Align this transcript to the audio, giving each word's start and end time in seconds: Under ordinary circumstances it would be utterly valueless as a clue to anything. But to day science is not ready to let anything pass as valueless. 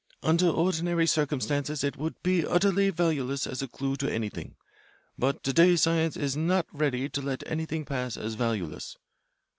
Under 0.23 0.47
ordinary 0.49 1.05
circumstances 1.05 1.83
it 1.83 1.95
would 1.95 2.15
be 2.23 2.43
utterly 2.43 2.89
valueless 2.89 3.45
as 3.45 3.61
a 3.61 3.67
clue 3.67 3.95
to 3.97 4.11
anything. 4.11 4.55
But 5.15 5.43
to 5.43 5.53
day 5.53 5.75
science 5.75 6.17
is 6.17 6.35
not 6.35 6.65
ready 6.73 7.07
to 7.09 7.21
let 7.21 7.45
anything 7.45 7.85
pass 7.85 8.17
as 8.17 8.33
valueless. 8.33 8.97